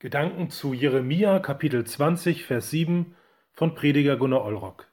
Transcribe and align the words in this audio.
Gedanken 0.00 0.48
zu 0.48 0.74
Jeremia 0.74 1.40
Kapitel 1.40 1.82
20 1.84 2.44
Vers 2.44 2.70
7 2.70 3.16
von 3.50 3.74
Prediger 3.74 4.16
Gunnar 4.16 4.44
Olrock. 4.44 4.86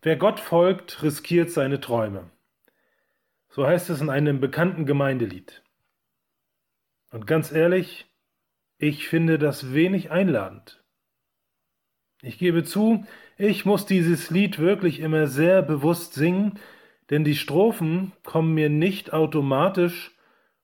Wer 0.00 0.16
Gott 0.16 0.40
folgt, 0.40 1.04
riskiert 1.04 1.48
seine 1.48 1.80
Träume. 1.80 2.28
So 3.50 3.64
heißt 3.64 3.88
es 3.90 4.00
in 4.00 4.10
einem 4.10 4.40
bekannten 4.40 4.84
Gemeindelied. 4.84 5.62
Und 7.12 7.28
ganz 7.28 7.52
ehrlich, 7.52 8.10
ich 8.78 9.06
finde 9.06 9.38
das 9.38 9.72
wenig 9.72 10.10
einladend. 10.10 10.82
Ich 12.20 12.38
gebe 12.38 12.64
zu, 12.64 13.04
ich 13.38 13.64
muss 13.64 13.86
dieses 13.86 14.28
Lied 14.30 14.58
wirklich 14.58 14.98
immer 14.98 15.28
sehr 15.28 15.62
bewusst 15.62 16.14
singen, 16.14 16.58
denn 17.10 17.22
die 17.22 17.36
Strophen 17.36 18.10
kommen 18.24 18.54
mir 18.54 18.70
nicht 18.70 19.12
automatisch 19.12 20.10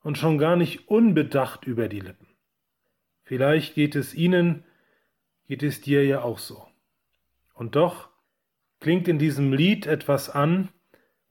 und 0.02 0.18
schon 0.18 0.36
gar 0.36 0.56
nicht 0.56 0.88
unbedacht 0.88 1.64
über 1.64 1.86
die 1.88 2.00
Lippen. 2.00 2.27
Vielleicht 3.28 3.74
geht 3.74 3.94
es 3.94 4.14
Ihnen, 4.14 4.64
geht 5.48 5.62
es 5.62 5.82
dir 5.82 6.02
ja 6.02 6.22
auch 6.22 6.38
so. 6.38 6.66
Und 7.52 7.76
doch 7.76 8.08
klingt 8.80 9.06
in 9.06 9.18
diesem 9.18 9.52
Lied 9.52 9.86
etwas 9.86 10.30
an, 10.30 10.70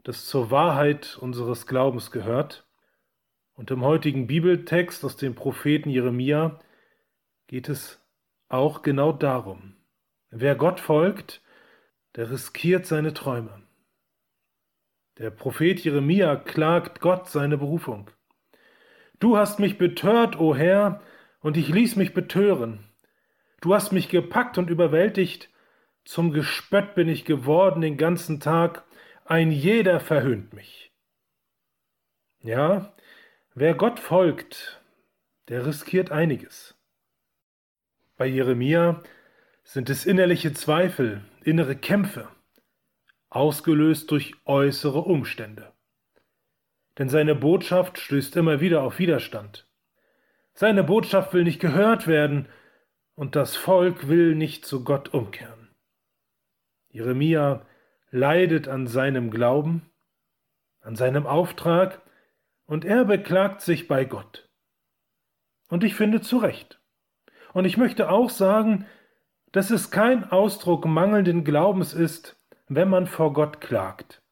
das 0.04 0.28
zur 0.28 0.52
Wahrheit 0.52 1.18
unseres 1.20 1.66
Glaubens 1.66 2.12
gehört. 2.12 2.68
Und 3.56 3.72
im 3.72 3.84
heutigen 3.84 4.28
Bibeltext 4.28 5.04
aus 5.04 5.18
dem 5.18 5.34
Propheten 5.34 5.90
Jeremia 5.90 6.60
geht 7.48 7.68
es 7.68 8.00
auch 8.48 8.84
genau 8.84 9.12
darum. 9.12 9.76
Wer 10.30 10.54
Gott 10.54 10.80
folgt, 10.80 11.42
der 12.16 12.30
riskiert 12.30 12.86
seine 12.86 13.16
Träume. 13.16 13.64
Der 15.18 15.32
Prophet 15.32 15.80
Jeremia 15.80 16.36
klagt 16.36 17.02
Gott 17.02 17.28
seine 17.28 17.58
Berufung. 17.58 18.12
Du 19.18 19.36
hast 19.36 19.58
mich 19.58 19.80
betört, 19.80 20.40
o 20.40 20.56
Herr, 20.56 21.02
und 21.40 21.58
ich 21.58 21.70
ließ 21.70 21.96
mich 21.96 22.14
betören. 22.14 22.90
Du 23.62 23.74
hast 23.74 23.92
mich 23.92 24.10
gepackt 24.10 24.58
und 24.58 24.70
überwältigt, 24.70 25.50
zum 26.06 26.32
Gespött 26.32 26.96
bin 26.96 27.10
ich 27.10 27.26
geworden 27.26 27.82
den 27.82 27.98
ganzen 27.98 28.40
Tag, 28.40 28.86
ein 29.26 29.52
jeder 29.52 30.00
verhöhnt 30.00 30.54
mich. 30.54 30.94
Ja, 32.40 32.96
wer 33.56 33.74
Gott 33.74 34.00
folgt, 34.00 34.82
der 35.50 35.66
riskiert 35.66 36.12
einiges. 36.12 36.76
Bei 38.16 38.26
Jeremia 38.26 39.04
sind 39.64 39.90
es 39.90 40.06
innerliche 40.06 40.54
Zweifel, 40.54 41.26
innere 41.44 41.76
Kämpfe, 41.76 42.30
ausgelöst 43.30 44.10
durch 44.12 44.34
äußere 44.46 45.00
Umstände. 45.00 45.74
Denn 46.98 47.10
seine 47.10 47.36
Botschaft 47.36 48.00
stößt 48.00 48.38
immer 48.38 48.62
wieder 48.62 48.82
auf 48.82 48.98
Widerstand. 48.98 49.67
Seine 50.60 50.84
Botschaft 50.84 51.36
will 51.36 51.44
nicht 51.44 51.60
gehört 51.60 52.08
werden 52.08 52.48
und 53.14 53.36
das 53.36 53.56
Volk 53.56 54.08
will 54.08 54.34
nicht 54.34 54.66
zu 54.66 54.84
Gott 54.84 55.14
umkehren. 55.14 55.70
Jeremia 56.90 57.64
leidet 58.10 58.68
an 58.68 58.88
seinem 58.88 59.30
Glauben, 59.30 59.88
an 60.82 60.96
seinem 60.96 61.28
Auftrag 61.28 62.02
und 62.66 62.86
er 62.86 63.06
beklagt 63.06 63.62
sich 63.62 63.88
bei 63.88 64.04
Gott. 64.04 64.50
Und 65.70 65.84
ich 65.84 65.94
finde 65.94 66.22
zu 66.22 66.38
Recht. 66.38 66.82
Und 67.54 67.66
ich 67.66 67.78
möchte 67.78 68.10
auch 68.10 68.32
sagen, 68.32 68.88
dass 69.52 69.70
es 69.70 69.92
kein 69.92 70.32
Ausdruck 70.32 70.86
mangelnden 70.86 71.44
Glaubens 71.44 71.94
ist, 71.94 72.36
wenn 72.68 72.90
man 72.90 73.06
vor 73.06 73.32
Gott 73.32 73.62
klagt. 73.62 74.24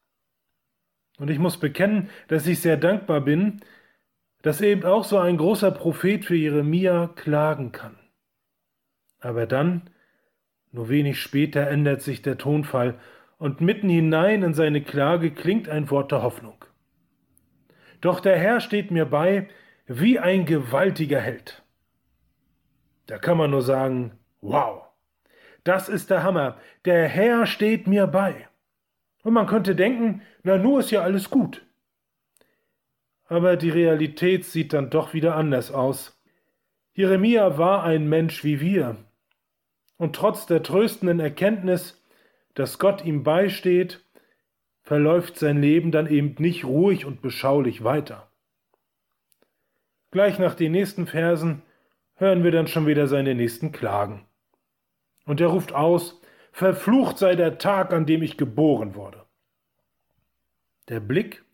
Und 1.18 1.30
ich 1.30 1.38
muss 1.38 1.60
bekennen, 1.60 2.10
dass 2.26 2.48
ich 2.48 2.60
sehr 2.60 2.76
dankbar 2.76 3.20
bin, 3.20 3.60
dass 4.42 4.60
eben 4.60 4.84
auch 4.84 5.04
so 5.04 5.18
ein 5.18 5.36
großer 5.36 5.70
Prophet 5.70 6.24
für 6.24 6.36
Jeremia 6.36 7.08
klagen 7.08 7.72
kann. 7.72 7.98
Aber 9.20 9.46
dann, 9.46 9.90
nur 10.72 10.88
wenig 10.88 11.20
später, 11.20 11.68
ändert 11.68 12.02
sich 12.02 12.22
der 12.22 12.38
Tonfall 12.38 12.98
und 13.38 13.60
mitten 13.60 13.88
hinein 13.88 14.42
in 14.42 14.54
seine 14.54 14.82
Klage 14.82 15.30
klingt 15.30 15.68
ein 15.68 15.90
Wort 15.90 16.12
der 16.12 16.22
Hoffnung. 16.22 16.64
Doch 18.00 18.20
der 18.20 18.38
Herr 18.38 18.60
steht 18.60 18.90
mir 18.90 19.06
bei 19.06 19.48
wie 19.86 20.18
ein 20.18 20.46
gewaltiger 20.46 21.20
Held. 21.20 21.62
Da 23.06 23.18
kann 23.18 23.38
man 23.38 23.50
nur 23.50 23.62
sagen, 23.62 24.12
wow, 24.40 24.84
das 25.64 25.88
ist 25.88 26.10
der 26.10 26.22
Hammer, 26.22 26.58
der 26.84 27.08
Herr 27.08 27.46
steht 27.46 27.86
mir 27.86 28.06
bei. 28.06 28.48
Und 29.22 29.32
man 29.32 29.46
könnte 29.46 29.74
denken, 29.74 30.22
na 30.42 30.56
nur 30.56 30.80
ist 30.80 30.90
ja 30.92 31.02
alles 31.02 31.30
gut. 31.30 31.65
Aber 33.28 33.56
die 33.56 33.70
Realität 33.70 34.44
sieht 34.44 34.72
dann 34.72 34.90
doch 34.90 35.12
wieder 35.12 35.34
anders 35.34 35.72
aus. 35.72 36.20
Jeremia 36.94 37.58
war 37.58 37.82
ein 37.82 38.08
Mensch 38.08 38.44
wie 38.44 38.60
wir. 38.60 38.96
Und 39.98 40.14
trotz 40.14 40.46
der 40.46 40.62
tröstenden 40.62 41.20
Erkenntnis, 41.20 42.02
dass 42.54 42.78
Gott 42.78 43.04
ihm 43.04 43.22
beisteht, 43.22 44.04
verläuft 44.82 45.38
sein 45.38 45.60
Leben 45.60 45.90
dann 45.90 46.06
eben 46.06 46.36
nicht 46.38 46.64
ruhig 46.64 47.04
und 47.04 47.20
beschaulich 47.22 47.82
weiter. 47.82 48.30
Gleich 50.10 50.38
nach 50.38 50.54
den 50.54 50.72
nächsten 50.72 51.06
Versen 51.06 51.62
hören 52.14 52.44
wir 52.44 52.52
dann 52.52 52.68
schon 52.68 52.86
wieder 52.86 53.06
seine 53.06 53.34
nächsten 53.34 53.72
Klagen. 53.72 54.26
Und 55.24 55.40
er 55.40 55.48
ruft 55.48 55.72
aus, 55.72 56.20
Verflucht 56.52 57.18
sei 57.18 57.34
der 57.34 57.58
Tag, 57.58 57.92
an 57.92 58.06
dem 58.06 58.22
ich 58.22 58.38
geboren 58.38 58.94
wurde. 58.94 59.26
Der 60.88 61.00
Blick 61.00 61.44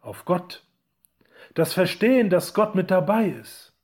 auf 0.00 0.24
Gott 0.24 0.65
das 1.56 1.72
Verstehen, 1.72 2.28
dass 2.28 2.52
Gott 2.52 2.74
mit 2.74 2.90
dabei 2.90 3.28
ist, 3.28 3.74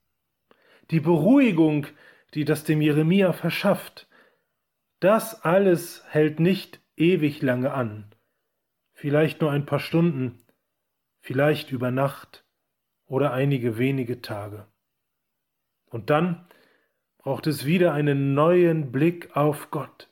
die 0.91 1.00
Beruhigung, 1.00 1.87
die 2.34 2.44
das 2.44 2.65
dem 2.65 2.83
Jeremia 2.83 3.33
verschafft, 3.33 4.09
das 5.00 5.43
alles 5.43 6.05
hält 6.10 6.38
nicht 6.38 6.81
ewig 6.97 7.41
lange 7.41 7.72
an, 7.72 8.15
vielleicht 8.93 9.41
nur 9.41 9.50
ein 9.50 9.65
paar 9.65 9.81
Stunden, 9.81 10.44
vielleicht 11.21 11.72
über 11.72 11.91
Nacht 11.91 12.44
oder 13.06 13.33
einige 13.33 13.78
wenige 13.78 14.21
Tage. 14.21 14.66
Und 15.87 16.10
dann 16.10 16.47
braucht 17.16 17.47
es 17.47 17.65
wieder 17.65 17.94
einen 17.94 18.34
neuen 18.34 18.93
Blick 18.93 19.34
auf 19.34 19.71
Gott. 19.71 20.10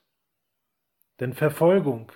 Denn 1.21 1.35
Verfolgung, 1.35 2.11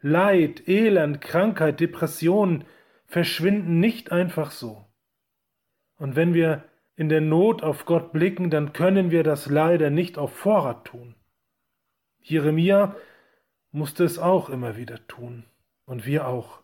Leid, 0.00 0.68
Elend, 0.68 1.20
Krankheit, 1.20 1.80
Depression, 1.80 2.64
verschwinden 3.06 3.80
nicht 3.80 4.12
einfach 4.12 4.50
so. 4.50 4.84
Und 5.96 6.16
wenn 6.16 6.34
wir 6.34 6.64
in 6.96 7.08
der 7.08 7.20
Not 7.20 7.62
auf 7.62 7.84
Gott 7.84 8.12
blicken, 8.12 8.50
dann 8.50 8.72
können 8.72 9.10
wir 9.10 9.22
das 9.22 9.46
leider 9.46 9.90
nicht 9.90 10.18
auf 10.18 10.34
Vorrat 10.34 10.86
tun. 10.86 11.14
Jeremia 12.22 12.96
musste 13.70 14.04
es 14.04 14.18
auch 14.18 14.48
immer 14.48 14.76
wieder 14.76 15.06
tun 15.06 15.44
und 15.84 16.06
wir 16.06 16.26
auch. 16.26 16.60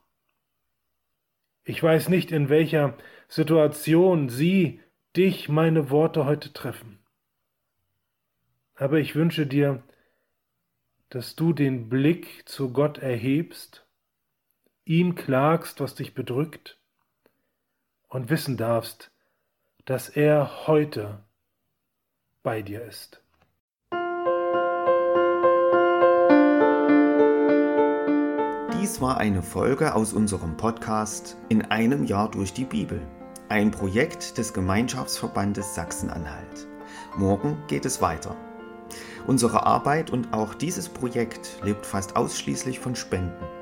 Ich 1.65 1.81
weiß 1.83 2.09
nicht, 2.09 2.33
in 2.33 2.49
welcher 2.49 2.97
Situation 3.29 4.29
Sie, 4.29 4.81
dich, 5.17 5.49
meine 5.49 5.91
Worte 5.91 6.25
heute 6.25 6.53
treffen. 6.53 6.99
Aber 8.75 8.99
ich 8.99 9.15
wünsche 9.15 9.47
dir, 9.47 9.83
dass 11.11 11.37
du 11.37 11.53
den 11.53 11.89
Blick 11.89 12.49
zu 12.49 12.73
Gott 12.73 12.99
erhebst 12.99 13.87
ihm 14.93 15.15
klagst, 15.15 15.81
was 15.81 15.95
dich 15.95 16.13
bedrückt 16.13 16.79
und 18.09 18.29
wissen 18.29 18.59
darfst, 18.59 19.11
dass 19.87 20.11
er 20.11 20.67
heute 20.67 21.25
bei 22.43 22.61
dir 22.61 22.83
ist. 22.83 23.23
Dies 28.75 29.01
war 29.01 29.17
eine 29.17 29.43
Folge 29.43 29.95
aus 29.95 30.13
unserem 30.13 30.59
Podcast 30.59 31.39
In 31.49 31.63
einem 31.63 32.05
Jahr 32.05 32.31
durch 32.31 32.53
die 32.53 32.67
Bibel, 32.67 33.01
ein 33.49 33.71
Projekt 33.71 34.37
des 34.37 34.53
Gemeinschaftsverbandes 34.53 35.75
Sachsen-Anhalt. 35.75 36.67
Morgen 37.17 37.57
geht 37.67 37.87
es 37.87 38.03
weiter. 38.03 38.37
Unsere 39.27 39.65
Arbeit 39.65 40.11
und 40.11 40.35
auch 40.35 40.53
dieses 40.53 40.91
Projekt 40.91 41.61
lebt 41.63 41.87
fast 41.87 42.17
ausschließlich 42.17 42.79
von 42.79 42.95
Spenden. 42.95 43.62